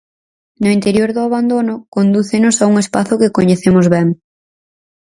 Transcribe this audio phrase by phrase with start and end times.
[0.63, 4.07] No interior do abandono condúcenos a un espazo que coñecemos ben.